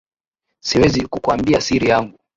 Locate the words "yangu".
1.89-2.19